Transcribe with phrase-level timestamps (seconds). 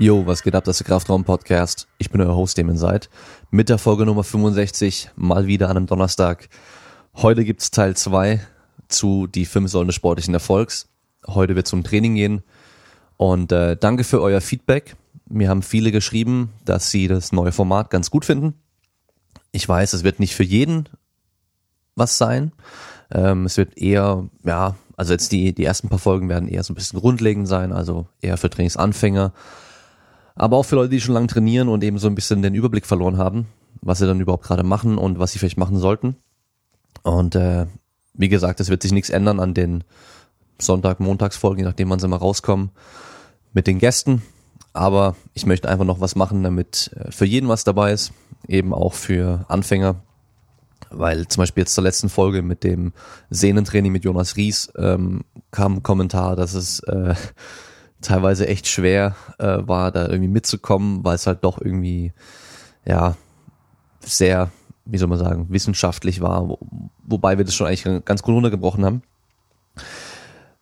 [0.00, 1.88] Jo, was geht ab, das ist der Kraftraum-Podcast.
[1.98, 3.10] Ich bin euer Host, Damon Seid.
[3.50, 6.48] Mit der Folge Nummer 65, mal wieder an einem Donnerstag.
[7.16, 8.40] Heute gibt's Teil 2
[8.86, 10.88] zu die fünf Säulen des sportlichen Erfolgs.
[11.26, 12.44] Heute wird zum Training gehen.
[13.16, 14.94] Und äh, danke für euer Feedback.
[15.28, 18.54] Mir haben viele geschrieben, dass sie das neue Format ganz gut finden.
[19.50, 20.88] Ich weiß, es wird nicht für jeden
[21.96, 22.52] was sein.
[23.10, 26.72] Ähm, es wird eher, ja, also jetzt die, die ersten paar Folgen werden eher so
[26.72, 29.32] ein bisschen grundlegend sein, also eher für Trainingsanfänger
[30.38, 32.86] aber auch für Leute, die schon lange trainieren und eben so ein bisschen den Überblick
[32.86, 33.48] verloren haben,
[33.82, 36.16] was sie dann überhaupt gerade machen und was sie vielleicht machen sollten.
[37.02, 37.66] Und äh,
[38.14, 39.84] wie gesagt, es wird sich nichts ändern an den
[40.60, 42.70] Sonntag, Montagsfolgen, je nachdem wann sie mal rauskommen,
[43.52, 44.22] mit den Gästen.
[44.72, 48.12] Aber ich möchte einfach noch was machen, damit äh, für jeden was dabei ist,
[48.46, 49.96] eben auch für Anfänger.
[50.90, 52.92] Weil zum Beispiel jetzt zur letzten Folge mit dem
[53.28, 57.14] Sehnentraining mit Jonas Ries ähm, kam ein Kommentar, dass es äh,
[58.00, 62.12] teilweise echt schwer äh, war, da irgendwie mitzukommen, weil es halt doch irgendwie,
[62.84, 63.16] ja,
[64.00, 64.50] sehr,
[64.84, 66.58] wie soll man sagen, wissenschaftlich war, wo,
[67.04, 69.02] wobei wir das schon eigentlich ganz gut runtergebrochen haben.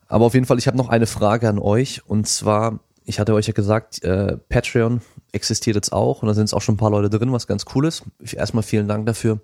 [0.09, 3.35] Aber auf jeden Fall, ich habe noch eine Frage an euch und zwar, ich hatte
[3.35, 5.01] euch ja gesagt, äh, Patreon
[5.33, 7.65] existiert jetzt auch und da sind es auch schon ein paar Leute drin, was ganz
[7.75, 8.05] cool ist.
[8.21, 9.41] Erstmal vielen Dank dafür.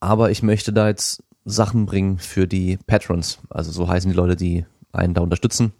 [0.00, 4.36] Aber ich möchte da jetzt Sachen bringen für die Patrons, also so heißen die Leute,
[4.36, 5.72] die einen da unterstützen.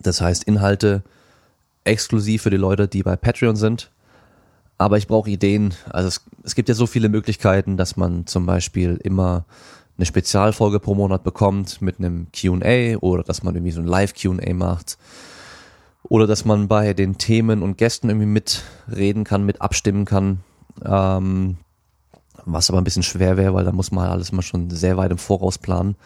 [0.00, 1.02] Das heißt Inhalte
[1.84, 3.90] exklusiv für die Leute, die bei Patreon sind.
[4.76, 5.74] Aber ich brauche Ideen.
[5.90, 9.44] Also es, es gibt ja so viele Möglichkeiten, dass man zum Beispiel immer
[9.96, 14.14] eine Spezialfolge pro Monat bekommt mit einem Q&A oder dass man irgendwie so ein Live
[14.14, 14.96] Q&A macht
[16.04, 20.40] oder dass man bei den Themen und Gästen irgendwie mitreden kann, mit abstimmen kann.
[20.84, 21.58] Ähm,
[22.44, 25.10] was aber ein bisschen schwer wäre, weil da muss man alles mal schon sehr weit
[25.10, 25.96] im Voraus planen.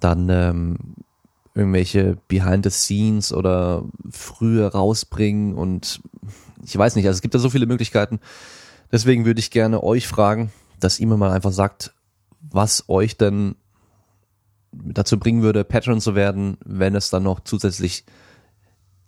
[0.00, 0.76] Dann ähm,
[1.54, 6.00] irgendwelche Behind the Scenes oder früher rausbringen und
[6.64, 8.20] ich weiß nicht, also es gibt da so viele Möglichkeiten.
[8.92, 11.92] Deswegen würde ich gerne euch fragen, dass ihr mir mal einfach sagt,
[12.40, 13.56] was euch denn
[14.72, 18.04] dazu bringen würde, Patron zu werden, wenn es dann noch zusätzlich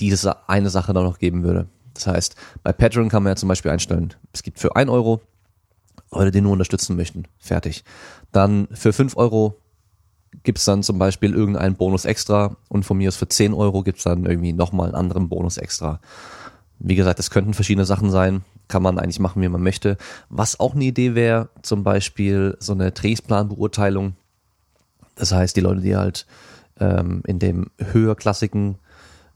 [0.00, 1.68] diese eine Sache dann noch geben würde.
[1.94, 5.20] Das heißt, bei Patreon kann man ja zum Beispiel einstellen, es gibt für ein Euro
[6.10, 7.24] Leute, die nur unterstützen möchten.
[7.38, 7.84] Fertig.
[8.32, 9.56] Dann für fünf Euro
[10.42, 14.04] gibt's dann zum Beispiel irgendeinen Bonus extra und von mir aus für 10 Euro gibt's
[14.04, 16.00] dann irgendwie nochmal einen anderen Bonus extra.
[16.78, 19.96] Wie gesagt, es könnten verschiedene Sachen sein, kann man eigentlich machen, wie man möchte.
[20.28, 24.14] Was auch eine Idee wäre, zum Beispiel so eine Trainingsplanbeurteilung.
[25.14, 26.26] Das heißt, die Leute, die halt
[26.80, 28.78] ähm, in dem höherklassigen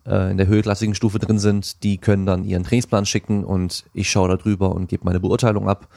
[0.07, 4.11] äh, in der höherklassigen Stufe drin sind, die können dann ihren Trainingsplan schicken und ich
[4.11, 5.89] schaue da drüber und gebe meine Beurteilung ab,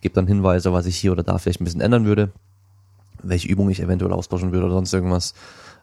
[0.00, 2.32] gebe dann Hinweise, was ich hier oder da vielleicht ein bisschen ändern würde
[3.28, 5.34] welche Übung ich eventuell austauschen würde oder sonst irgendwas.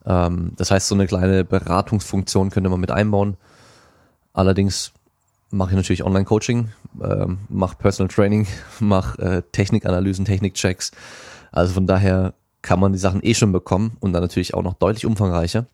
[0.06, 3.38] Ähm, das heißt, so eine kleine Beratungsfunktion könnte man mit einbauen.
[4.34, 4.91] Allerdings
[5.50, 6.69] mache ich natürlich Online-Coaching,
[7.03, 8.47] ähm, mache Personal Training,
[8.79, 10.91] mache äh, Technikanalysen, Technikchecks.
[11.52, 14.75] Also von daher kann man die Sachen eh schon bekommen und dann natürlich auch noch
[14.75, 15.66] deutlich umfangreicher.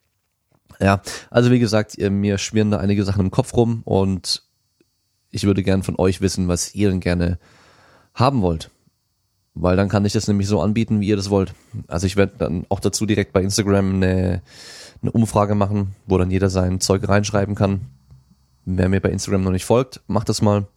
[0.80, 4.44] Ja, also wie gesagt, mir schwirren da einige Sachen im Kopf rum und
[5.32, 7.40] ich würde gern von euch wissen, was ihr denn gerne
[8.14, 8.70] haben wollt
[9.60, 11.54] weil dann kann ich das nämlich so anbieten, wie ihr das wollt.
[11.88, 14.42] Also ich werde dann auch dazu direkt bei Instagram eine,
[15.02, 17.82] eine Umfrage machen, wo dann jeder sein Zeug reinschreiben kann.
[18.66, 20.68] Wer mir bei Instagram noch nicht folgt, macht das mal.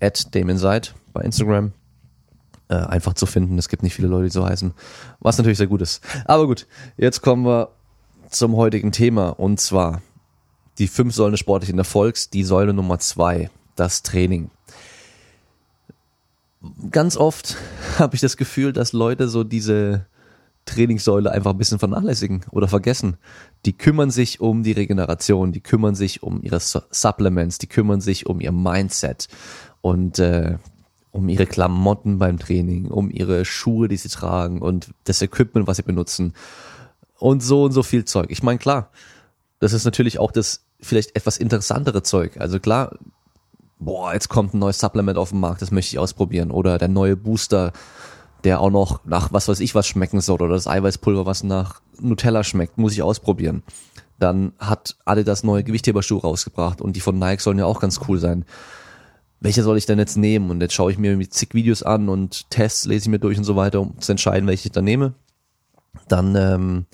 [0.00, 1.72] At DamonSide bei Instagram.
[2.68, 3.56] Äh, einfach zu finden.
[3.56, 4.72] Es gibt nicht viele Leute, die so heißen.
[5.20, 6.02] Was natürlich sehr gut ist.
[6.26, 6.66] Aber gut,
[6.98, 7.70] jetzt kommen wir
[8.28, 9.30] zum heutigen Thema.
[9.30, 10.02] Und zwar
[10.78, 12.28] die fünf Säulen des sportlichen Erfolgs.
[12.28, 14.50] Die Säule Nummer zwei, das Training
[16.90, 17.56] ganz oft
[17.98, 20.06] habe ich das Gefühl, dass Leute so diese
[20.64, 23.16] Trainingssäule einfach ein bisschen vernachlässigen oder vergessen.
[23.64, 28.26] Die kümmern sich um die Regeneration, die kümmern sich um ihre Supplements, die kümmern sich
[28.26, 29.28] um ihr Mindset
[29.80, 30.58] und äh,
[31.10, 35.78] um ihre Klamotten beim Training, um ihre Schuhe, die sie tragen und das Equipment, was
[35.78, 36.34] sie benutzen
[37.18, 38.26] und so und so viel Zeug.
[38.30, 38.90] Ich meine, klar,
[39.58, 42.38] das ist natürlich auch das vielleicht etwas interessantere Zeug.
[42.38, 42.96] Also klar,
[43.78, 46.50] boah, jetzt kommt ein neues Supplement auf den Markt, das möchte ich ausprobieren.
[46.50, 47.72] Oder der neue Booster,
[48.44, 50.40] der auch noch nach was weiß ich was schmecken soll.
[50.42, 53.62] Oder das Eiweißpulver, was nach Nutella schmeckt, muss ich ausprobieren.
[54.18, 58.18] Dann hat Adidas neue Gewichtheberschuhe rausgebracht und die von Nike sollen ja auch ganz cool
[58.18, 58.44] sein.
[59.40, 60.50] Welche soll ich denn jetzt nehmen?
[60.50, 63.44] Und jetzt schaue ich mir zig Videos an und Tests lese ich mir durch und
[63.44, 65.14] so weiter, um zu entscheiden, welche ich dann nehme.
[66.08, 66.86] Dann ähm,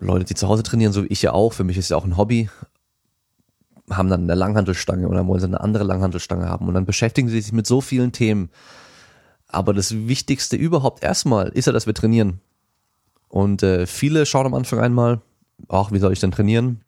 [0.00, 2.04] Leute, die zu Hause trainieren, so wie ich ja auch, für mich ist ja auch
[2.04, 2.48] ein Hobby,
[3.90, 7.40] haben dann eine Langhantelstange oder wollen sie eine andere Langhantelstange haben und dann beschäftigen sie
[7.40, 8.50] sich mit so vielen Themen.
[9.46, 12.40] Aber das Wichtigste überhaupt erstmal ist ja, dass wir trainieren.
[13.28, 15.20] Und äh, viele schauen am Anfang einmal,
[15.68, 16.80] ach, wie soll ich denn trainieren?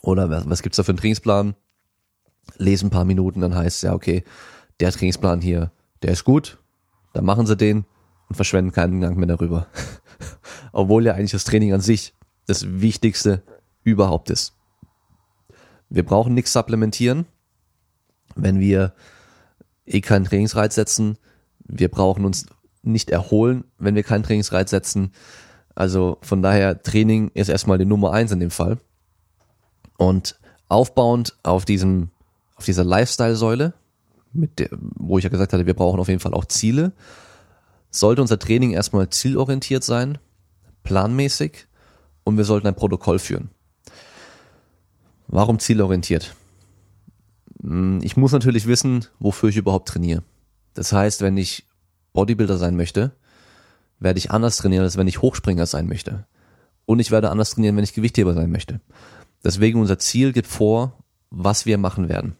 [0.00, 1.54] Oder was, was gibt's da für einen Trainingsplan?
[2.56, 4.24] lesen ein paar Minuten, dann heißt es ja, okay,
[4.80, 5.70] der Trainingsplan hier,
[6.02, 6.58] der ist gut,
[7.12, 7.84] dann machen sie den
[8.28, 9.66] und verschwenden keinen Gedanken mehr darüber.
[10.72, 12.14] Obwohl ja eigentlich das Training an sich
[12.46, 13.42] das Wichtigste
[13.84, 14.54] überhaupt ist.
[15.92, 17.26] Wir brauchen nichts supplementieren,
[18.34, 18.94] wenn wir
[19.84, 21.18] eh keinen Trainingsreiz setzen.
[21.58, 22.46] Wir brauchen uns
[22.82, 25.12] nicht erholen, wenn wir keinen Trainingsreiz setzen.
[25.74, 28.78] Also von daher, Training ist erstmal die Nummer eins in dem Fall.
[29.98, 32.08] Und aufbauend auf diesem,
[32.56, 33.74] auf dieser Lifestyle-Säule,
[34.32, 36.92] mit der, wo ich ja gesagt hatte, wir brauchen auf jeden Fall auch Ziele,
[37.90, 40.16] sollte unser Training erstmal zielorientiert sein,
[40.84, 41.66] planmäßig
[42.24, 43.50] und wir sollten ein Protokoll führen.
[45.32, 46.36] Warum zielorientiert?
[47.62, 50.22] Hm, ich muss natürlich wissen, wofür ich überhaupt trainiere.
[50.74, 51.66] Das heißt, wenn ich
[52.12, 53.12] Bodybuilder sein möchte,
[53.98, 56.26] werde ich anders trainieren, als wenn ich Hochspringer sein möchte.
[56.84, 58.82] Und ich werde anders trainieren, wenn ich Gewichtheber sein möchte.
[59.42, 60.98] Deswegen unser Ziel gibt vor,
[61.30, 62.36] was wir machen werden.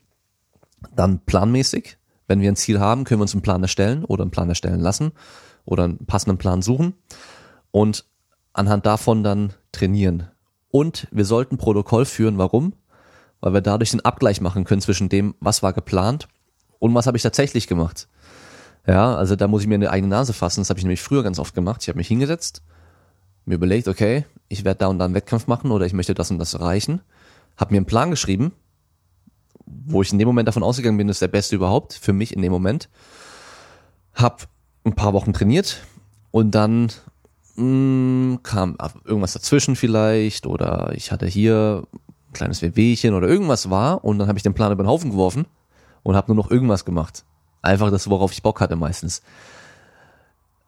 [0.94, 1.97] Dann planmäßig.
[2.27, 4.81] Wenn wir ein Ziel haben, können wir uns einen Plan erstellen oder einen Plan erstellen
[4.81, 5.12] lassen
[5.65, 6.93] oder einen passenden Plan suchen
[7.71, 8.05] und
[8.53, 10.29] anhand davon dann trainieren.
[10.71, 12.37] Und wir sollten Protokoll führen.
[12.37, 12.75] Warum?
[13.43, 16.29] Weil wir dadurch den Abgleich machen können zwischen dem, was war geplant
[16.79, 18.09] und was habe ich tatsächlich gemacht.
[18.87, 20.61] Ja, also da muss ich mir eine eigene Nase fassen.
[20.61, 21.83] Das habe ich nämlich früher ganz oft gemacht.
[21.83, 22.62] Ich habe mich hingesetzt,
[23.44, 26.31] mir überlegt, okay, ich werde da und da einen Wettkampf machen oder ich möchte das
[26.31, 27.03] und das erreichen.
[27.56, 28.53] Habe mir einen Plan geschrieben,
[29.67, 32.35] wo ich in dem Moment davon ausgegangen bin, das ist der beste überhaupt für mich
[32.35, 32.89] in dem Moment.
[34.15, 34.49] Hab
[34.85, 35.85] ein paar Wochen trainiert
[36.31, 36.93] und dann
[37.56, 41.85] mh, mm, kam irgendwas dazwischen vielleicht oder ich hatte hier
[42.32, 45.11] ein kleines Wehwehchen oder irgendwas war und dann habe ich den Plan über den Haufen
[45.11, 45.46] geworfen
[46.02, 47.25] und habe nur noch irgendwas gemacht.
[47.61, 49.23] Einfach das, worauf ich Bock hatte meistens.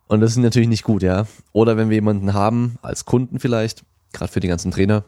[0.07, 1.27] Und das ist natürlich nicht gut, ja.
[1.53, 5.05] Oder wenn wir jemanden haben, als Kunden vielleicht, gerade für die ganzen Trainer,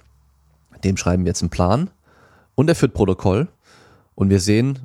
[0.83, 1.91] dem schreiben wir jetzt einen Plan
[2.55, 3.49] und er führt Protokoll
[4.15, 4.81] und wir sehen,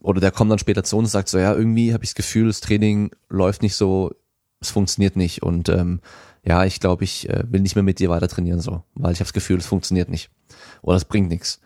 [0.00, 2.14] oder der kommt dann später zu uns und sagt so, ja, irgendwie habe ich das
[2.14, 4.12] Gefühl, das Training läuft nicht so,
[4.60, 6.00] es funktioniert nicht und ähm,
[6.46, 9.18] ja, ich glaube, ich äh, will nicht mehr mit dir weiter trainieren so, weil ich
[9.18, 10.30] habe das Gefühl, es funktioniert nicht
[10.80, 11.60] oder es bringt nichts.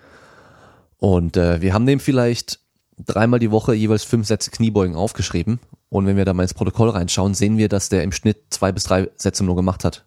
[0.99, 2.61] Und äh, wir haben dem vielleicht
[2.99, 5.61] dreimal die Woche jeweils fünf Sätze Kniebeugen aufgeschrieben.
[5.88, 8.73] Und wenn wir da mal ins Protokoll reinschauen, sehen wir, dass der im Schnitt zwei
[8.73, 10.05] bis drei Sätze nur gemacht hat.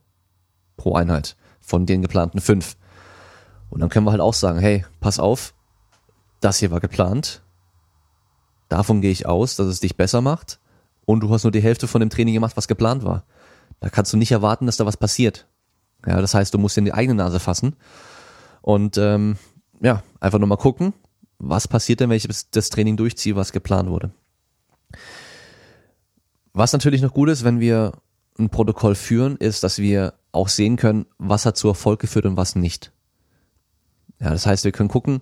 [0.78, 1.36] Pro Einheit.
[1.60, 2.76] Von den geplanten fünf.
[3.70, 5.54] Und dann können wir halt auch sagen, hey, pass auf,
[6.42, 7.42] das hier war geplant.
[8.70, 10.60] Davon gehe ich aus, dass es dich besser macht.
[11.06, 13.24] Und du hast nur die Hälfte von dem Training gemacht, was geplant war.
[13.84, 15.46] Da kannst du nicht erwarten, dass da was passiert.
[16.08, 17.76] Ja, das heißt, du musst in die eigene Nase fassen.
[18.62, 19.36] Und ähm,
[19.82, 20.94] ja, einfach nur mal gucken,
[21.38, 24.12] was passiert denn, wenn ich das Training durchziehe, was geplant wurde.
[26.54, 27.92] Was natürlich noch gut ist, wenn wir
[28.40, 32.38] ein Protokoll führen, ist, dass wir auch sehen können, was hat zu Erfolg geführt und
[32.38, 32.94] was nicht.
[34.22, 35.20] Ja, das heißt, wir können gucken,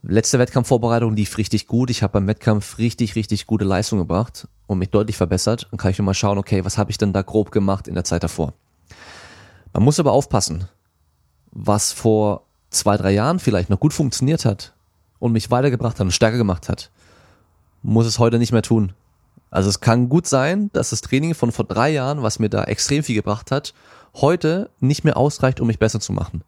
[0.00, 1.90] letzte Wettkampfvorbereitung lief richtig gut.
[1.90, 5.68] Ich habe beim Wettkampf richtig, richtig gute Leistung gebracht und mich deutlich verbessert.
[5.70, 7.94] Dann kann ich nur mal schauen, okay, was habe ich denn da grob gemacht in
[7.94, 8.54] der Zeit davor.
[9.72, 10.68] Man muss aber aufpassen,
[11.50, 14.74] was vor zwei, drei Jahren vielleicht noch gut funktioniert hat
[15.18, 16.90] und mich weitergebracht hat und stärker gemacht hat,
[17.82, 18.92] muss es heute nicht mehr tun.
[19.50, 22.64] Also es kann gut sein, dass das Training von vor drei Jahren, was mir da
[22.64, 23.74] extrem viel gebracht hat,
[24.14, 26.42] heute nicht mehr ausreicht, um mich besser zu machen.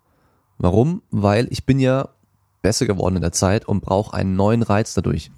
[0.58, 1.02] Warum?
[1.10, 2.08] Weil ich bin ja
[2.62, 5.30] besser geworden in der Zeit und brauche einen neuen Reiz dadurch.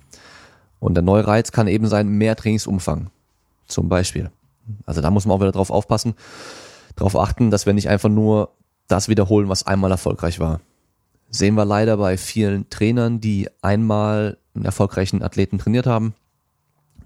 [0.87, 3.11] Und der neue Reiz kann eben sein, mehr Trainingsumfang.
[3.67, 4.31] Zum Beispiel.
[4.87, 6.15] Also da muss man auch wieder drauf aufpassen,
[6.95, 8.51] darauf achten, dass wir nicht einfach nur
[8.89, 10.61] das wiederholen, was einmal erfolgreich war
[11.31, 16.15] sehen wir leider bei vielen Trainern, die einmal einen erfolgreichen Athleten trainiert haben,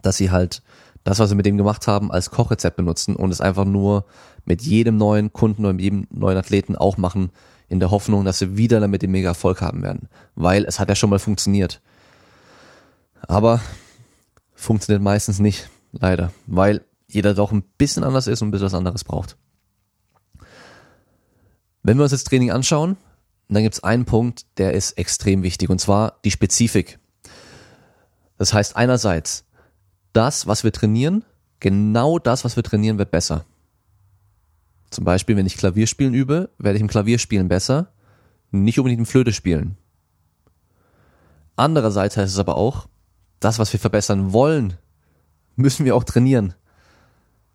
[0.02, 0.62] dass sie halt
[1.04, 4.04] das, was sie mit dem gemacht haben, als Kochrezept benutzen und es einfach nur
[4.44, 7.30] mit jedem neuen Kunden oder mit jedem neuen Athleten auch machen,
[7.68, 10.08] in der Hoffnung, dass sie wieder damit den mega Erfolg haben werden.
[10.34, 11.80] Weil es hat ja schon mal funktioniert.
[13.26, 13.60] Aber
[14.54, 16.32] funktioniert meistens nicht, leider.
[16.46, 19.36] Weil jeder doch ein bisschen anders ist und ein bisschen was anderes braucht.
[21.82, 22.96] Wenn wir uns das Training anschauen,
[23.48, 26.98] dann gibt es einen Punkt, der ist extrem wichtig, und zwar die Spezifik.
[28.38, 29.44] Das heißt einerseits,
[30.12, 31.24] das, was wir trainieren,
[31.58, 33.44] genau das, was wir trainieren, wird besser.
[34.90, 37.92] Zum Beispiel, wenn ich Klavierspielen übe, werde ich im Klavierspielen besser,
[38.50, 39.76] nicht unbedingt im Flöte spielen.
[41.56, 42.88] Andererseits heißt es aber auch,
[43.40, 44.74] das, was wir verbessern wollen,
[45.56, 46.54] müssen wir auch trainieren.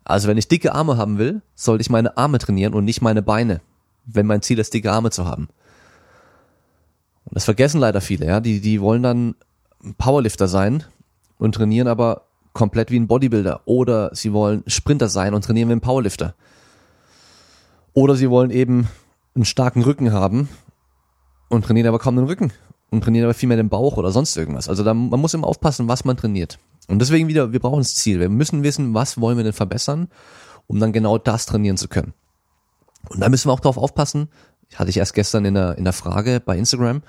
[0.04, 3.22] Also wenn ich dicke Arme haben will, sollte ich meine Arme trainieren und nicht meine
[3.22, 3.60] Beine,
[4.04, 5.48] wenn mein Ziel ist, dicke Arme zu haben.
[7.24, 8.40] Und das vergessen leider viele, ja.
[8.40, 9.34] Die, die wollen dann
[9.98, 10.84] Powerlifter sein
[11.38, 13.62] und trainieren aber komplett wie ein Bodybuilder.
[13.64, 16.34] Oder sie wollen Sprinter sein und trainieren wie ein Powerlifter.
[17.92, 18.88] Oder sie wollen eben
[19.34, 20.48] einen starken Rücken haben
[21.48, 22.52] und trainieren aber kaum den Rücken.
[22.90, 24.68] Und trainieren aber viel mehr den Bauch oder sonst irgendwas.
[24.68, 26.58] Also da, man muss immer aufpassen, was man trainiert.
[26.88, 28.20] Und deswegen wieder, wir brauchen das Ziel.
[28.20, 30.08] Wir müssen wissen, was wollen wir denn verbessern,
[30.66, 32.14] um dann genau das trainieren zu können.
[33.08, 34.28] Und da müssen wir auch darauf aufpassen,
[34.74, 37.02] hatte ich erst gestern in der, in der Frage bei Instagram,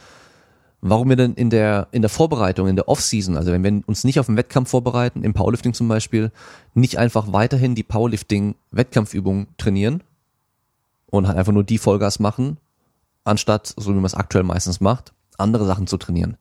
[0.81, 4.03] warum wir denn in der, in der Vorbereitung, in der Off-Season, also wenn wir uns
[4.03, 6.31] nicht auf den Wettkampf vorbereiten, im Powerlifting zum Beispiel,
[6.73, 10.03] nicht einfach weiterhin die Powerlifting-Wettkampfübungen trainieren
[11.07, 12.57] und halt einfach nur die Vollgas machen,
[13.23, 16.37] anstatt, so wie man es aktuell meistens macht, andere Sachen zu trainieren.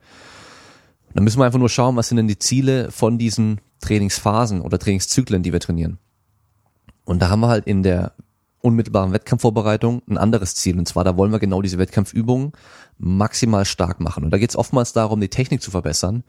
[1.14, 4.78] Dann müssen wir einfach nur schauen, was sind denn die Ziele von diesen Trainingsphasen oder
[4.78, 5.98] Trainingszyklen, die wir trainieren.
[7.04, 8.12] Und da haben wir halt in der
[8.60, 10.78] unmittelbaren Wettkampfvorbereitung ein anderes Ziel.
[10.78, 12.52] Und zwar, da wollen wir genau diese Wettkampfübungen
[12.98, 14.24] maximal stark machen.
[14.24, 16.24] Und da geht es oftmals darum, die Technik zu verbessern.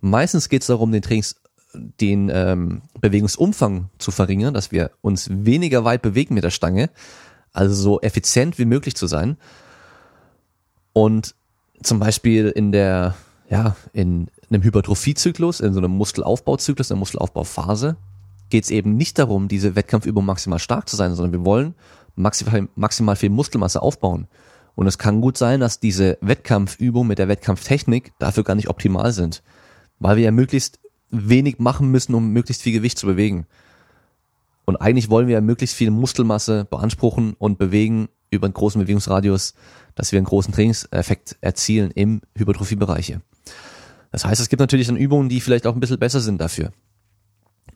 [0.00, 1.36] Meistens geht es darum, den Trainings,
[1.72, 6.90] den ähm, Bewegungsumfang zu verringern, dass wir uns weniger weit bewegen mit der Stange,
[7.52, 9.36] also so effizient wie möglich zu sein.
[10.92, 11.36] Und
[11.82, 13.14] zum Beispiel in der,
[13.48, 17.96] ja, in einem Hypertrophiezyklus, in so einem Muskelaufbauzyklus, in einer Muskelaufbauphase,
[18.50, 21.74] geht es eben nicht darum, diese Wettkampfübung maximal stark zu sein, sondern wir wollen
[22.16, 24.26] maximal, maximal viel Muskelmasse aufbauen.
[24.74, 29.12] Und es kann gut sein, dass diese Wettkampfübungen mit der Wettkampftechnik dafür gar nicht optimal
[29.12, 29.42] sind,
[29.98, 33.46] weil wir ja möglichst wenig machen müssen, um möglichst viel Gewicht zu bewegen.
[34.64, 39.54] Und eigentlich wollen wir ja möglichst viel Muskelmasse beanspruchen und bewegen über einen großen Bewegungsradius,
[39.94, 43.18] dass wir einen großen Trainingseffekt erzielen im Hypertrophiebereich.
[44.12, 46.72] Das heißt, es gibt natürlich dann Übungen, die vielleicht auch ein bisschen besser sind dafür.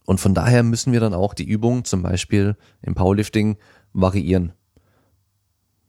[0.07, 3.57] Und von daher müssen wir dann auch die Übungen zum Beispiel im Powerlifting
[3.93, 4.53] variieren.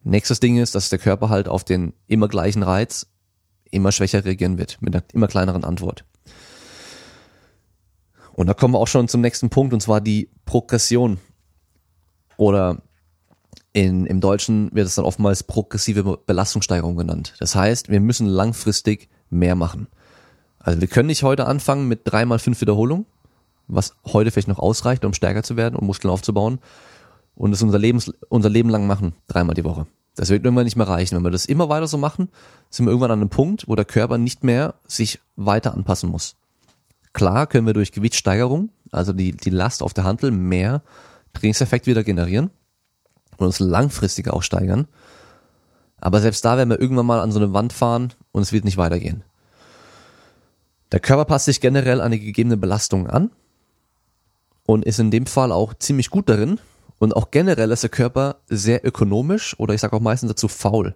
[0.04, 3.08] Nächstes Ding ist, dass der Körper halt auf den immer gleichen Reiz
[3.72, 6.06] immer schwächer reagieren wird, mit einer immer kleineren Antwort.
[8.34, 11.20] Und da kommen wir auch schon zum nächsten Punkt, und zwar die Progression.
[12.38, 12.82] Oder
[13.76, 17.34] in, im Deutschen wird es dann oftmals progressive Belastungssteigerung genannt.
[17.40, 19.88] Das heißt, wir müssen langfristig mehr machen.
[20.60, 23.06] Also wir können nicht heute anfangen mit dreimal fünf Wiederholungen,
[23.68, 26.60] was heute vielleicht noch ausreicht, um stärker zu werden und Muskeln aufzubauen.
[27.36, 29.88] Und das unser, Lebens, unser Leben lang machen, dreimal die Woche.
[30.16, 31.18] Das wird irgendwann nicht mehr reichen.
[31.18, 32.30] Wenn wir das immer weiter so machen,
[32.70, 36.38] sind wir irgendwann an einem Punkt, wo der Körper nicht mehr sich weiter anpassen muss.
[37.12, 40.82] Klar können wir durch Gewichtssteigerung, also die, die Last auf der Handel, mehr
[41.34, 42.52] Trainingseffekt wieder generieren
[43.38, 44.88] und uns langfristiger auch steigern.
[46.00, 48.66] Aber selbst da werden wir irgendwann mal an so eine Wand fahren und es wird
[48.66, 49.24] nicht weitergehen.
[50.92, 53.32] Der Körper passt sich generell an die gegebene Belastung an
[54.66, 56.60] und ist in dem Fall auch ziemlich gut darin.
[57.00, 60.96] Und auch generell ist der Körper sehr ökonomisch oder ich sage auch meistens dazu faul.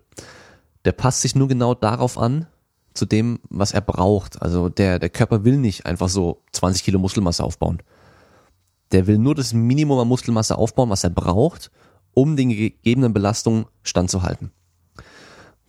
[0.86, 2.48] Der passt sich nur genau darauf an,
[2.94, 4.42] zu dem, was er braucht.
[4.42, 7.82] Also der, der Körper will nicht einfach so 20 Kilo Muskelmasse aufbauen.
[8.92, 11.72] Der will nur das Minimum an Muskelmasse aufbauen, was er braucht,
[12.14, 14.52] um den gegebenen Belastungen standzuhalten.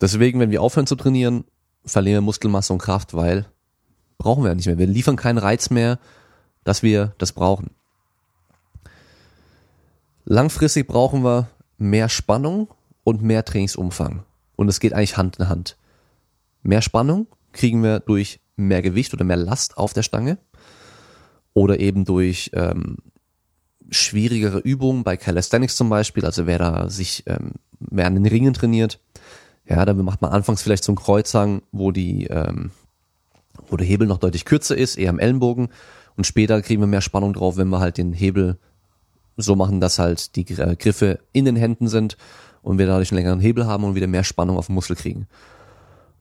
[0.01, 1.45] Deswegen, wenn wir aufhören zu trainieren,
[1.85, 3.47] verlieren wir Muskelmasse und Kraft, weil
[4.19, 4.79] brauchen wir ja nicht mehr.
[4.79, 5.99] Wir liefern keinen Reiz mehr,
[6.65, 7.71] dass wir das brauchen.
[10.25, 12.69] Langfristig brauchen wir mehr Spannung
[13.05, 14.25] und mehr Trainingsumfang.
[14.57, 15.77] Und es geht eigentlich Hand in Hand.
[16.63, 20.39] Mehr Spannung kriegen wir durch mehr Gewicht oder mehr Last auf der Stange
[21.55, 22.99] oder eben durch ähm,
[23.91, 28.55] schwierigere Übungen bei Calisthenics zum Beispiel, also wer da sich ähm, mehr an den Ringen
[28.55, 29.01] trainiert,
[29.69, 32.71] ja, da macht man anfangs vielleicht so einen Kreuzhang, wo die, ähm,
[33.69, 35.69] wo der Hebel noch deutlich kürzer ist, eher am Ellenbogen
[36.17, 38.59] und später kriegen wir mehr Spannung drauf, wenn wir halt den Hebel
[39.37, 42.17] so machen, dass halt die Griffe in den Händen sind
[42.63, 45.27] und wir dadurch einen längeren Hebel haben und wieder mehr Spannung auf den Muskel kriegen.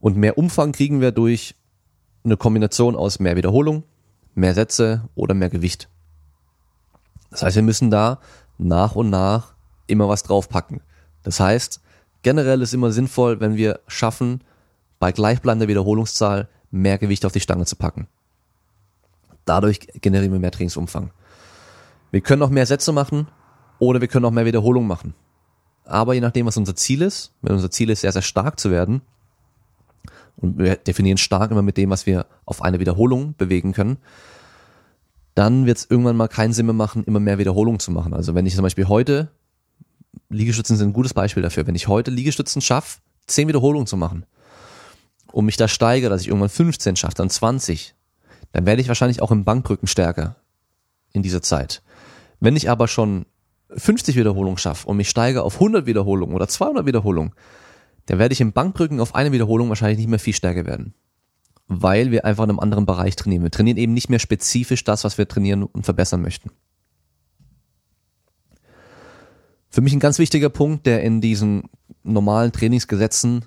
[0.00, 1.54] Und mehr Umfang kriegen wir durch
[2.24, 3.84] eine Kombination aus mehr Wiederholung,
[4.34, 5.88] mehr Sätze oder mehr Gewicht.
[7.30, 8.18] Das heißt, wir müssen da
[8.58, 9.54] nach und nach
[9.86, 10.80] immer was draufpacken.
[11.22, 11.80] Das heißt,
[12.22, 14.42] generell ist immer sinnvoll, wenn wir schaffen,
[14.98, 18.06] bei gleichbleibender Wiederholungszahl mehr Gewicht auf die Stange zu packen.
[19.44, 21.10] Dadurch generieren wir mehr Trainingsumfang.
[22.10, 23.28] Wir können auch mehr Sätze machen
[23.78, 25.14] oder wir können auch mehr Wiederholungen machen.
[25.84, 28.70] Aber je nachdem, was unser Ziel ist, wenn unser Ziel ist, sehr, sehr stark zu
[28.70, 29.02] werden,
[30.36, 33.98] und wir definieren stark immer mit dem, was wir auf eine Wiederholung bewegen können,
[35.40, 38.12] dann wird es irgendwann mal keinen Sinn mehr machen, immer mehr Wiederholungen zu machen.
[38.12, 39.30] Also wenn ich zum Beispiel heute,
[40.28, 44.26] Liegestützen sind ein gutes Beispiel dafür, wenn ich heute Liegestützen schaffe, 10 Wiederholungen zu machen
[45.32, 47.94] und mich da steigere, dass ich irgendwann 15 schaffe, dann 20,
[48.52, 50.36] dann werde ich wahrscheinlich auch im Bankdrücken stärker
[51.14, 51.80] in dieser Zeit.
[52.40, 53.24] Wenn ich aber schon
[53.74, 57.32] 50 Wiederholungen schaffe und mich steige auf 100 Wiederholungen oder 200 Wiederholungen,
[58.04, 60.92] dann werde ich im Bankdrücken auf eine Wiederholung wahrscheinlich nicht mehr viel stärker werden.
[61.72, 63.44] Weil wir einfach in einem anderen Bereich trainieren.
[63.44, 66.50] Wir trainieren eben nicht mehr spezifisch das, was wir trainieren und verbessern möchten.
[69.68, 71.70] Für mich ein ganz wichtiger Punkt, der in diesen
[72.02, 73.44] normalen Trainingsgesetzen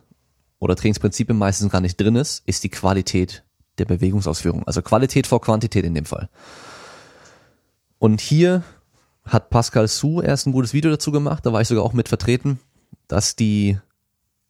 [0.60, 3.44] oder Trainingsprinzipien meistens gar nicht drin ist, ist die Qualität
[3.78, 4.66] der Bewegungsausführung.
[4.66, 6.30] Also Qualität vor Quantität in dem Fall.
[8.00, 8.64] Und hier
[9.26, 12.08] hat Pascal Su erst ein gutes Video dazu gemacht, da war ich sogar auch mit
[12.08, 12.60] vertreten,
[13.10, 13.78] dass die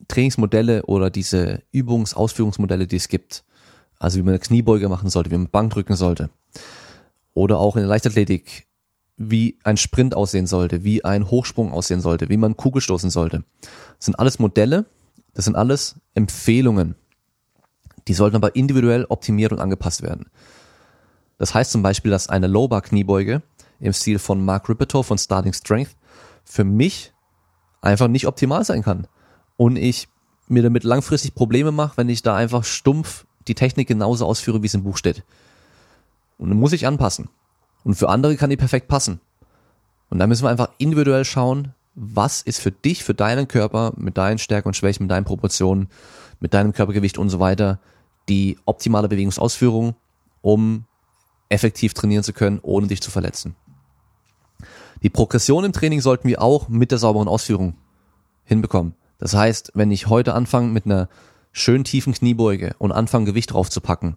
[0.06, 3.44] Trainingsmodelle oder diese Übungsausführungsmodelle, die es gibt,
[3.98, 6.30] also wie man eine Kniebeuge machen sollte, wie man Bank drücken sollte,
[7.32, 8.66] oder auch in der Leichtathletik,
[9.16, 13.44] wie ein Sprint aussehen sollte, wie ein Hochsprung aussehen sollte, wie man Kugel stoßen sollte.
[13.60, 14.86] Das sind alles Modelle,
[15.34, 16.96] das sind alles Empfehlungen.
[18.08, 20.26] Die sollten aber individuell optimiert und angepasst werden.
[21.38, 23.42] Das heißt zum Beispiel, dass eine Low-Bar-Kniebeuge
[23.80, 25.96] im Stil von Mark Rippeto von Starting Strength
[26.44, 27.12] für mich
[27.80, 29.06] einfach nicht optimal sein kann.
[29.56, 30.08] Und ich
[30.48, 34.66] mir damit langfristig Probleme mache, wenn ich da einfach stumpf die Technik genauso ausführe, wie
[34.66, 35.22] es im Buch steht.
[36.38, 37.28] Und dann muss ich anpassen.
[37.84, 39.20] Und für andere kann die perfekt passen.
[40.10, 44.16] Und da müssen wir einfach individuell schauen, was ist für dich, für deinen Körper, mit
[44.18, 45.88] deinen Stärken und Schwächen, mit deinen Proportionen,
[46.40, 47.78] mit deinem Körpergewicht und so weiter,
[48.28, 49.94] die optimale Bewegungsausführung,
[50.42, 50.84] um
[51.48, 53.54] effektiv trainieren zu können, ohne dich zu verletzen.
[55.02, 57.74] Die Progression im Training sollten wir auch mit der sauberen Ausführung
[58.44, 58.94] hinbekommen.
[59.18, 61.08] Das heißt, wenn ich heute anfange mit einer
[61.54, 64.16] schön tiefen Kniebeuge und anfange Gewicht draufzupacken,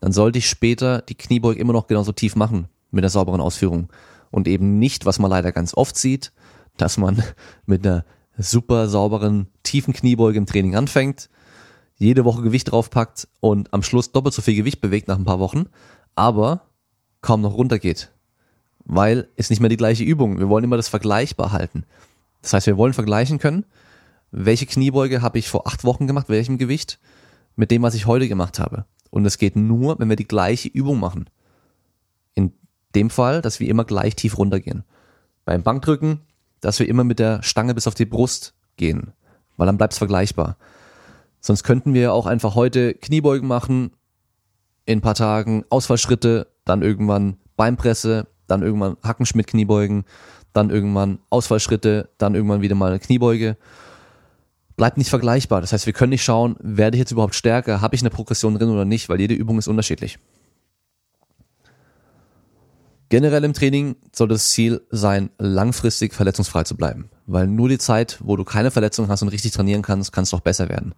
[0.00, 3.88] dann sollte ich später die Kniebeuge immer noch genauso tief machen mit der sauberen Ausführung
[4.30, 6.32] und eben nicht, was man leider ganz oft sieht,
[6.76, 7.22] dass man
[7.66, 8.04] mit einer
[8.36, 11.30] super sauberen tiefen Kniebeuge im Training anfängt,
[11.96, 15.38] jede Woche Gewicht draufpackt und am Schluss doppelt so viel Gewicht bewegt nach ein paar
[15.38, 15.66] Wochen,
[16.16, 16.62] aber
[17.20, 18.10] kaum noch runtergeht.
[18.84, 20.40] Weil es nicht mehr die gleiche Übung.
[20.40, 21.84] Wir wollen immer das vergleichbar halten.
[22.40, 23.64] Das heißt, wir wollen vergleichen können,
[24.32, 26.98] welche Kniebeuge habe ich vor acht Wochen gemacht, welchem Gewicht,
[27.54, 28.86] mit dem, was ich heute gemacht habe.
[29.10, 31.28] Und es geht nur, wenn wir die gleiche Übung machen.
[32.34, 32.52] In
[32.94, 34.84] dem Fall, dass wir immer gleich tief runtergehen.
[35.44, 36.20] Beim Bankdrücken,
[36.60, 39.12] dass wir immer mit der Stange bis auf die Brust gehen,
[39.56, 40.56] weil dann bleibt es vergleichbar.
[41.40, 43.90] Sonst könnten wir auch einfach heute Kniebeugen machen,
[44.86, 50.04] in ein paar Tagen Ausfallschritte, dann irgendwann Beinpresse, dann irgendwann Hackenschmidt Kniebeugen,
[50.52, 53.56] dann irgendwann Ausfallschritte, dann irgendwann wieder mal eine Kniebeuge.
[54.82, 55.60] Bleibt nicht vergleichbar.
[55.60, 58.58] Das heißt, wir können nicht schauen, werde ich jetzt überhaupt stärker, habe ich eine Progression
[58.58, 60.18] drin oder nicht, weil jede Übung ist unterschiedlich.
[63.08, 67.10] Generell im Training soll das Ziel sein, langfristig verletzungsfrei zu bleiben.
[67.26, 70.36] Weil nur die Zeit, wo du keine Verletzung hast und richtig trainieren kannst, kannst du
[70.36, 70.96] auch besser werden.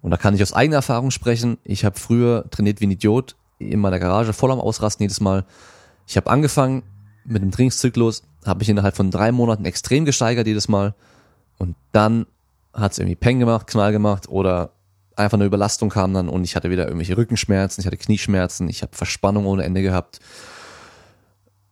[0.00, 1.58] Und da kann ich aus eigener Erfahrung sprechen.
[1.64, 5.44] Ich habe früher trainiert wie ein Idiot in meiner Garage voll am Ausrasten jedes Mal.
[6.06, 6.84] Ich habe angefangen
[7.24, 10.94] mit dem Trainingszyklus, habe mich innerhalb von drei Monaten extrem gesteigert jedes Mal.
[11.58, 12.26] Und dann
[12.72, 14.72] hat es irgendwie Peng gemacht, Knall gemacht oder
[15.16, 18.82] einfach eine Überlastung kam dann und ich hatte wieder irgendwelche Rückenschmerzen, ich hatte Knieschmerzen, ich
[18.82, 20.20] habe Verspannung ohne Ende gehabt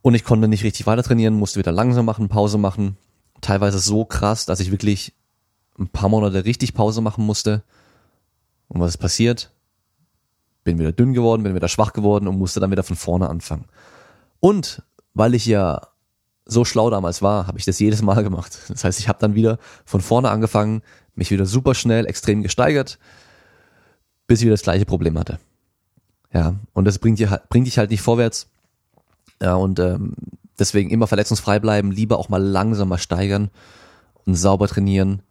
[0.03, 2.97] und ich konnte nicht richtig weiter trainieren, musste wieder langsam machen, Pause machen.
[3.41, 5.15] Teilweise so krass, dass ich wirklich
[5.79, 7.63] ein paar Monate richtig Pause machen musste.
[8.69, 9.51] Und was ist passiert?
[10.65, 13.65] Bin wieder dünn geworden, bin wieder schwach geworden und musste dann wieder von vorne anfangen.
[14.41, 14.83] Und
[15.15, 15.81] weil ich ja
[16.51, 18.59] so schlau damals war, habe ich das jedes Mal gemacht.
[18.69, 20.83] Das heißt, ich habe dann wieder von vorne angefangen,
[21.15, 22.99] mich wieder super schnell, extrem gesteigert,
[24.27, 25.39] bis ich wieder das gleiche Problem hatte.
[26.33, 28.49] Ja, und das bringt, dir, bringt dich halt nicht vorwärts.
[29.43, 30.15] Ja, und ähm,
[30.59, 33.51] deswegen immer verletzungsfrei bleiben, lieber auch mal langsamer steigern
[34.27, 35.23] und sauber trainieren.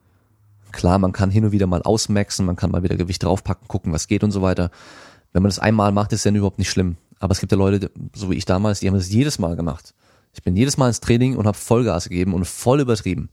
[0.71, 3.93] Klar, man kann hin und wieder mal ausmaxen, man kann mal wieder Gewicht draufpacken, gucken,
[3.93, 4.71] was geht und so weiter.
[5.32, 6.97] Wenn man das einmal macht, ist dann überhaupt nicht schlimm.
[7.19, 9.93] Aber es gibt ja Leute, so wie ich damals, die haben das jedes Mal gemacht.
[10.34, 13.30] Ich bin jedes Mal ins Training und habe Vollgas gegeben und voll übertrieben.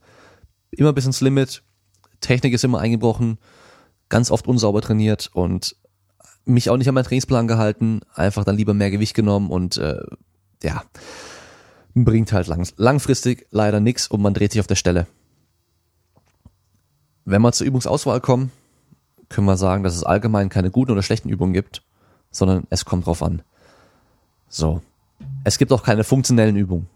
[0.71, 1.63] Immer bis ins Limit.
[2.21, 3.39] Technik ist immer eingebrochen,
[4.09, 5.77] ganz oft unsauber trainiert und
[6.45, 10.01] mich auch nicht an meinen Trainingsplan gehalten, einfach dann lieber mehr Gewicht genommen und äh,
[10.63, 10.83] ja,
[11.95, 15.07] bringt halt lang, langfristig leider nichts und man dreht sich auf der Stelle.
[17.25, 18.53] Wenn wir zur Übungsauswahl kommen,
[19.29, 21.83] können wir sagen, dass es allgemein keine guten oder schlechten Übungen gibt,
[22.31, 23.43] sondern es kommt drauf an.
[24.49, 24.83] So.
[25.45, 26.89] Es gibt auch keine funktionellen Übungen.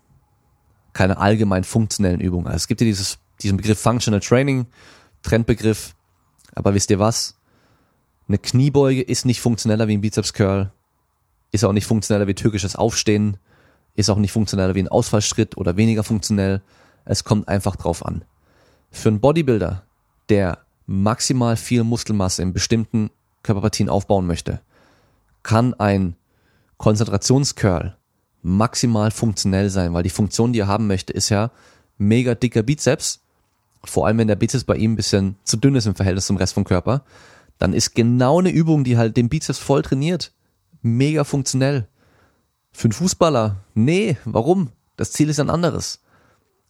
[0.92, 2.46] Keine allgemein funktionellen Übungen.
[2.46, 4.66] Also es gibt ja dieses, diesen Begriff Functional Training,
[5.22, 5.94] Trendbegriff.
[6.54, 7.36] Aber wisst ihr was?
[8.28, 10.72] Eine Kniebeuge ist nicht funktioneller wie ein Bizeps Curl.
[11.52, 13.36] Ist auch nicht funktioneller wie türkisches Aufstehen.
[13.94, 16.62] Ist auch nicht funktioneller wie ein Ausfallschritt oder weniger funktionell.
[17.04, 18.24] Es kommt einfach drauf an.
[18.90, 19.84] Für einen Bodybuilder,
[20.28, 23.10] der maximal viel Muskelmasse in bestimmten
[23.42, 24.60] Körperpartien aufbauen möchte,
[25.42, 26.16] kann ein
[26.78, 27.96] Konzentrationscurl
[28.42, 31.50] maximal funktionell sein, weil die Funktion, die er haben möchte, ist ja
[31.98, 33.20] mega dicker Bizeps.
[33.84, 36.36] Vor allem, wenn der Bizeps bei ihm ein bisschen zu dünn ist im Verhältnis zum
[36.36, 37.04] Rest vom Körper,
[37.58, 40.32] dann ist genau eine Übung, die halt den Bizeps voll trainiert,
[40.82, 41.88] mega funktionell.
[42.72, 44.70] Für einen Fußballer, nee, warum?
[44.96, 46.00] Das Ziel ist ein anderes.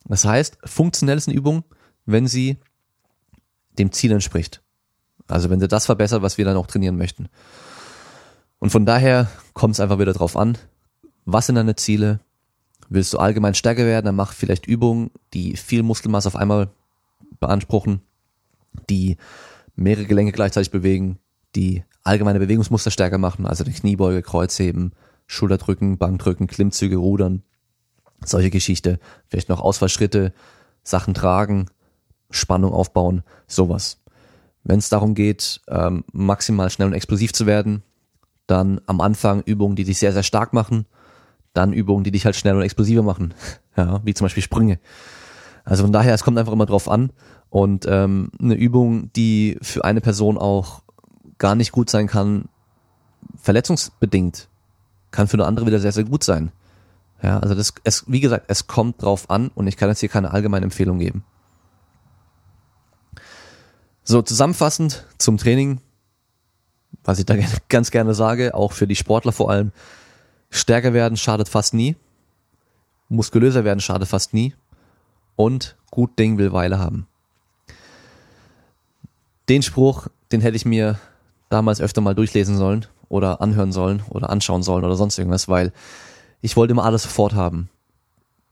[0.04, 1.64] Das heißt, funktionell ist eine Übung,
[2.06, 2.58] wenn sie
[3.78, 4.62] dem Ziel entspricht.
[5.28, 7.28] Also wenn du das verbessert, was wir dann auch trainieren möchten.
[8.58, 10.58] Und von daher kommt es einfach wieder drauf an,
[11.24, 12.20] was sind deine Ziele?
[12.88, 16.70] Willst du allgemein stärker werden, dann mach vielleicht Übungen, die viel Muskelmasse auf einmal
[17.38, 18.00] beanspruchen,
[18.88, 19.16] die
[19.76, 21.18] mehrere Gelenke gleichzeitig bewegen,
[21.54, 24.92] die allgemeine Bewegungsmuster stärker machen, also die Kniebeuge, Kreuzheben,
[25.26, 27.42] Schulterdrücken, Bankdrücken, Klimmzüge, Rudern,
[28.24, 30.32] solche Geschichte, vielleicht noch Ausfallschritte,
[30.82, 31.66] Sachen tragen,
[32.30, 33.98] Spannung aufbauen, sowas.
[34.64, 37.82] Wenn es darum geht, ähm, maximal schnell und explosiv zu werden,
[38.46, 40.86] dann am Anfang Übungen, die dich sehr, sehr stark machen,
[41.52, 43.34] dann Übungen, die dich halt schnell und explosiver machen,
[43.76, 44.78] ja, wie zum Beispiel Sprünge.
[45.64, 47.12] Also von daher, es kommt einfach immer drauf an
[47.50, 50.82] und ähm, eine Übung, die für eine Person auch
[51.38, 52.48] gar nicht gut sein kann,
[53.36, 54.48] verletzungsbedingt,
[55.10, 56.52] kann für eine andere wieder sehr, sehr gut sein.
[57.22, 60.08] Ja, also das, es, wie gesagt, es kommt drauf an und ich kann jetzt hier
[60.08, 61.24] keine allgemeine Empfehlung geben.
[64.04, 65.80] So, zusammenfassend zum Training,
[67.04, 67.34] was ich da
[67.68, 69.72] ganz gerne sage, auch für die Sportler vor allem,
[70.50, 71.96] stärker werden schadet fast nie,
[73.08, 74.54] muskulöser werden schadet fast nie
[75.36, 77.06] und gut Ding will Weile haben.
[79.48, 80.98] Den Spruch, den hätte ich mir
[81.48, 85.72] damals öfter mal durchlesen sollen oder anhören sollen oder anschauen sollen oder sonst irgendwas, weil
[86.40, 87.68] ich wollte immer alles sofort haben.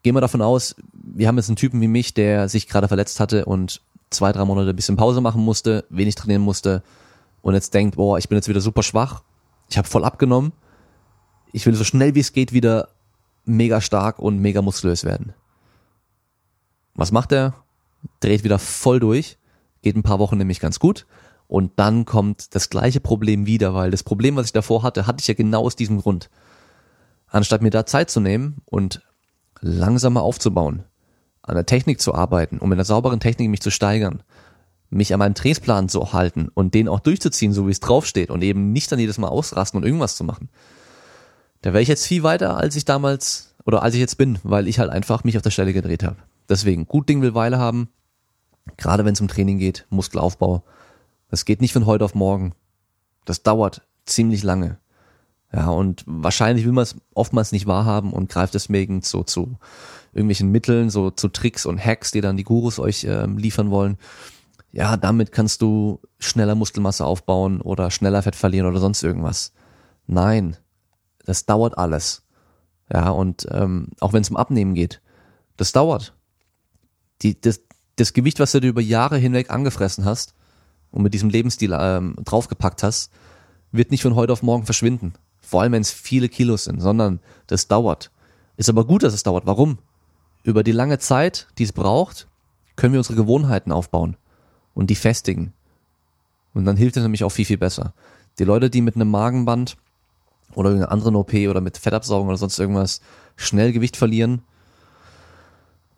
[0.02, 3.20] Gehen wir davon aus, wir haben jetzt einen Typen wie mich, der sich gerade verletzt
[3.20, 3.80] hatte und
[4.10, 6.82] zwei, drei Monate ein bisschen Pause machen musste, wenig trainieren musste
[7.42, 9.22] und jetzt denkt, boah, ich bin jetzt wieder super schwach,
[9.68, 10.52] ich habe voll abgenommen,
[11.52, 12.88] ich will so schnell wie es geht wieder
[13.44, 15.34] mega stark und mega muskulös werden.
[16.94, 17.54] Was macht er?
[18.20, 19.38] Dreht wieder voll durch,
[19.82, 21.06] geht ein paar Wochen nämlich ganz gut
[21.48, 25.20] und dann kommt das gleiche Problem wieder, weil das Problem, was ich davor hatte, hatte
[25.20, 26.30] ich ja genau aus diesem Grund.
[27.26, 29.02] Anstatt mir da Zeit zu nehmen und
[29.60, 30.84] langsamer aufzubauen,
[31.42, 34.22] an der Technik zu arbeiten, um in der sauberen Technik mich zu steigern,
[34.90, 38.42] mich an meinem Trainingsplan zu halten und den auch durchzuziehen, so wie es draufsteht und
[38.42, 40.50] eben nicht dann jedes Mal ausrasten und irgendwas zu machen.
[41.62, 44.68] Da wäre ich jetzt viel weiter, als ich damals oder als ich jetzt bin, weil
[44.68, 46.16] ich halt einfach mich auf der Stelle gedreht habe.
[46.48, 47.88] Deswegen, gut Ding will Weile haben,
[48.76, 50.62] gerade wenn es um Training geht, Muskelaufbau,
[51.30, 52.54] das geht nicht von heute auf morgen.
[53.24, 54.78] Das dauert ziemlich lange.
[55.52, 59.58] Ja, und wahrscheinlich will man es oftmals nicht wahrhaben und greift deswegen so zu
[60.12, 63.96] irgendwelchen Mitteln, so zu Tricks und Hacks, die dann die Gurus euch ähm, liefern wollen.
[64.72, 69.52] Ja, damit kannst du schneller Muskelmasse aufbauen oder schneller Fett verlieren oder sonst irgendwas.
[70.06, 70.56] Nein,
[71.28, 72.22] das dauert alles.
[72.90, 75.02] Ja, und ähm, auch wenn es um Abnehmen geht,
[75.58, 76.14] das dauert.
[77.20, 77.60] Die, das,
[77.96, 80.34] das Gewicht, was du dir über Jahre hinweg angefressen hast,
[80.90, 83.12] und mit diesem Lebensstil ähm, draufgepackt hast,
[83.72, 85.12] wird nicht von heute auf morgen verschwinden.
[85.42, 88.10] Vor allem, wenn es viele Kilos sind, sondern das dauert.
[88.56, 89.44] Ist aber gut, dass es dauert.
[89.44, 89.78] Warum?
[90.44, 92.26] Über die lange Zeit, die es braucht,
[92.74, 94.16] können wir unsere Gewohnheiten aufbauen
[94.72, 95.52] und die festigen.
[96.54, 97.92] Und dann hilft es nämlich auch viel, viel besser.
[98.38, 99.76] Die Leute, die mit einem Magenband
[100.54, 103.00] oder irgendeiner anderen OP oder mit Fettabsaugung oder sonst irgendwas
[103.36, 104.42] schnell Gewicht verlieren,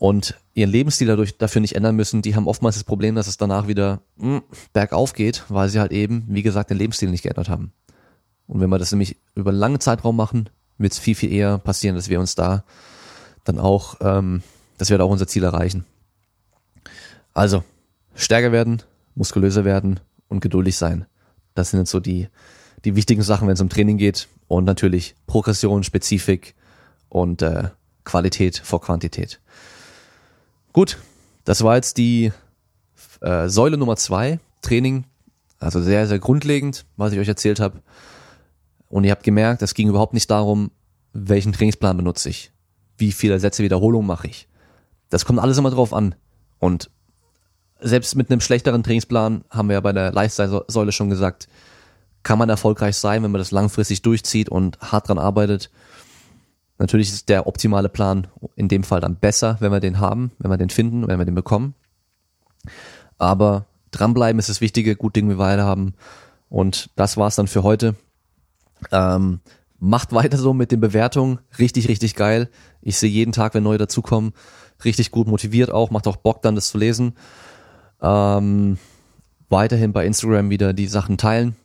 [0.00, 3.36] und ihren Lebensstil dadurch dafür nicht ändern müssen, die haben oftmals das Problem, dass es
[3.36, 7.22] danach wieder mh, hm, bergauf geht, weil sie halt eben, wie gesagt, den Lebensstil nicht
[7.22, 7.74] geändert haben.
[8.46, 11.58] Und wenn wir das nämlich über einen langen Zeitraum machen, wird es viel, viel eher
[11.58, 12.64] passieren, dass wir uns da
[13.44, 14.42] dann auch, ähm,
[14.78, 15.84] dass wir da auch unser Ziel erreichen.
[17.34, 17.62] Also,
[18.14, 18.82] stärker werden,
[19.14, 21.04] muskulöser werden und geduldig sein.
[21.54, 22.28] Das sind jetzt so die,
[22.86, 24.28] die wichtigen Sachen, wenn es um Training geht.
[24.50, 26.56] Und natürlich Progression, Spezifik
[27.08, 27.68] und äh,
[28.02, 29.40] Qualität vor Quantität.
[30.72, 30.98] Gut,
[31.44, 32.32] das war jetzt die
[33.20, 35.04] äh, Säule Nummer zwei, Training.
[35.60, 37.80] Also sehr, sehr grundlegend, was ich euch erzählt habe.
[38.88, 40.72] Und ihr habt gemerkt, es ging überhaupt nicht darum,
[41.12, 42.50] welchen Trainingsplan benutze ich,
[42.98, 44.48] wie viele Sätze Wiederholung mache ich.
[45.10, 46.16] Das kommt alles immer drauf an.
[46.58, 46.90] Und
[47.78, 51.46] selbst mit einem schlechteren Trainingsplan, haben wir ja bei der Lifestyle-Säule schon gesagt,
[52.22, 55.70] kann man erfolgreich sein, wenn man das langfristig durchzieht und hart dran arbeitet.
[56.78, 60.50] Natürlich ist der optimale Plan in dem Fall dann besser, wenn wir den haben, wenn
[60.50, 61.74] wir den finden, wenn wir den bekommen.
[63.18, 65.94] Aber dranbleiben ist das Wichtige, gut Ding wir weiter haben.
[66.48, 67.96] Und das war's dann für heute.
[68.90, 69.40] Ähm,
[69.78, 71.40] macht weiter so mit den Bewertungen.
[71.59, 72.48] Richtig, richtig geil.
[72.80, 74.33] Ich sehe jeden Tag, wenn neue dazukommen,
[74.85, 77.14] richtig gut motiviert auch, macht auch Bock dann das zu lesen.
[78.00, 78.78] Ähm,
[79.48, 81.56] weiterhin bei Instagram wieder die Sachen teilen.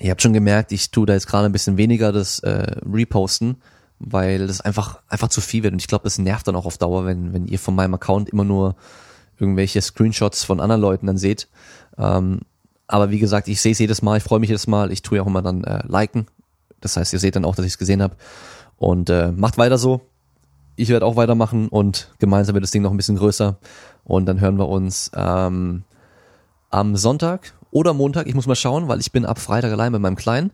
[0.00, 3.56] Ihr habt schon gemerkt, ich tue da jetzt gerade ein bisschen weniger das äh, Reposten,
[3.98, 5.72] weil das einfach, einfach zu viel wird.
[5.72, 8.30] Und ich glaube, das nervt dann auch auf Dauer, wenn, wenn ihr von meinem Account
[8.30, 8.74] immer nur
[9.38, 11.48] irgendwelche Screenshots von anderen Leuten dann seht.
[11.98, 12.40] Ähm,
[12.86, 15.16] aber wie gesagt, ich sehe es jedes Mal, ich freue mich jedes Mal, ich tue
[15.16, 16.26] ja auch immer dann äh, liken.
[16.80, 18.16] Das heißt, ihr seht dann auch, dass ich es gesehen habe.
[18.76, 20.00] Und äh, macht weiter so.
[20.74, 23.56] Ich werde auch weitermachen und gemeinsam wird das Ding noch ein bisschen größer.
[24.04, 25.84] Und dann hören wir uns ähm,
[26.70, 29.98] am Sonntag Oder Montag, ich muss mal schauen, weil ich bin ab Freitag allein bei
[29.98, 30.52] meinem Kleinen.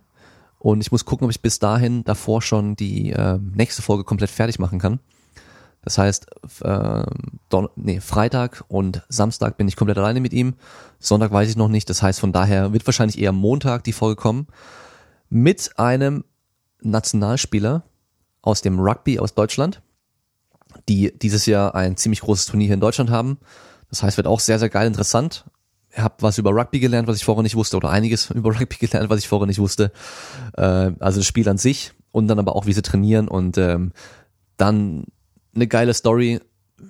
[0.61, 4.31] Und ich muss gucken, ob ich bis dahin davor schon die äh, nächste Folge komplett
[4.31, 5.00] fertig machen kann.
[5.83, 6.26] Das heißt,
[6.62, 7.02] äh,
[7.74, 10.54] nee, Freitag und Samstag bin ich komplett alleine mit ihm.
[11.00, 11.90] Sonntag weiß ich noch nicht.
[11.90, 14.46] Das heißt, von daher wird wahrscheinlich eher Montag die Folge kommen.
[15.28, 16.24] Mit einem
[16.83, 17.83] Nationalspieler
[18.42, 19.83] aus dem Rugby aus Deutschland,
[20.88, 23.38] die dieses Jahr ein ziemlich großes Turnier hier in Deutschland haben.
[23.90, 25.44] Das heißt, wird auch sehr, sehr geil interessant.
[25.98, 29.11] Habe was über Rugby gelernt, was ich vorher nicht wusste, oder einiges über Rugby gelernt,
[29.11, 29.92] was ich vorher nicht wusste.
[30.56, 33.92] Äh, also das Spiel an sich und dann aber auch, wie sie trainieren und ähm,
[34.56, 35.04] dann
[35.54, 36.40] eine geile Story,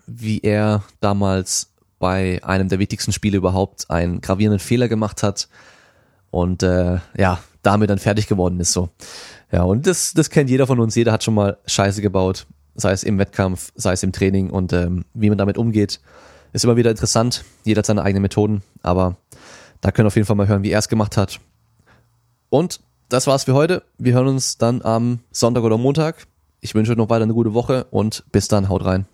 [0.07, 5.49] wie er damals bei einem der wichtigsten Spiele überhaupt einen gravierenden Fehler gemacht hat
[6.31, 8.91] und äh, ja, damit dann fertig geworden ist so.
[9.51, 12.93] Ja, und das, das kennt jeder von uns, jeder hat schon mal Scheiße gebaut, sei
[12.93, 16.01] es im Wettkampf, sei es im Training und ähm, wie man damit umgeht,
[16.53, 17.45] ist immer wieder interessant.
[17.65, 19.17] Jeder hat seine eigenen Methoden, aber
[19.81, 21.41] da können wir auf jeden Fall mal hören, wie er es gemacht hat.
[22.51, 23.83] Und das war's für heute.
[23.99, 26.27] Wir hören uns dann am Sonntag oder Montag.
[26.61, 29.07] Ich wünsche euch noch weiter eine gute Woche und bis dann, haut rein.